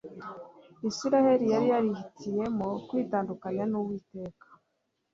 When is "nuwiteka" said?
3.71-4.45